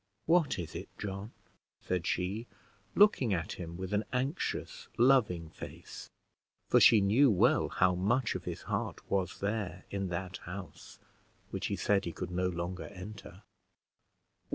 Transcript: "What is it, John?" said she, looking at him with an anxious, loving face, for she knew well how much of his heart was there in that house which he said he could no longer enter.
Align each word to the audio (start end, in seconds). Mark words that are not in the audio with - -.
"What 0.25 0.57
is 0.57 0.73
it, 0.73 0.89
John?" 0.97 1.31
said 1.79 2.07
she, 2.07 2.47
looking 2.95 3.35
at 3.35 3.51
him 3.51 3.77
with 3.77 3.93
an 3.93 4.03
anxious, 4.11 4.87
loving 4.97 5.51
face, 5.51 6.09
for 6.67 6.79
she 6.79 7.01
knew 7.01 7.29
well 7.29 7.69
how 7.69 7.93
much 7.93 8.33
of 8.33 8.45
his 8.45 8.63
heart 8.63 9.07
was 9.11 9.41
there 9.41 9.85
in 9.91 10.09
that 10.09 10.37
house 10.37 10.97
which 11.51 11.67
he 11.67 11.75
said 11.75 12.05
he 12.05 12.11
could 12.13 12.31
no 12.31 12.47
longer 12.47 12.85
enter. 12.87 13.43